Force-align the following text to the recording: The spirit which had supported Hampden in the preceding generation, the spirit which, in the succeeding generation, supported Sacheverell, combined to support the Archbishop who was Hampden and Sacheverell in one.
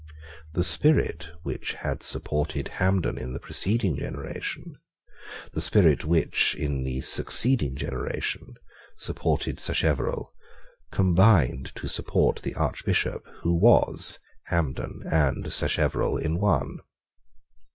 The 0.53 0.63
spirit 0.63 1.29
which 1.43 1.73
had 1.73 2.01
supported 2.01 2.69
Hampden 2.79 3.19
in 3.19 3.33
the 3.33 3.39
preceding 3.39 3.97
generation, 3.99 4.79
the 5.53 5.61
spirit 5.61 6.03
which, 6.03 6.55
in 6.55 6.83
the 6.83 7.01
succeeding 7.01 7.75
generation, 7.75 8.55
supported 8.97 9.59
Sacheverell, 9.59 10.33
combined 10.91 11.71
to 11.75 11.85
support 11.87 12.37
the 12.41 12.55
Archbishop 12.55 13.27
who 13.43 13.55
was 13.55 14.17
Hampden 14.45 15.03
and 15.05 15.53
Sacheverell 15.53 16.17
in 16.17 16.39
one. 16.39 16.79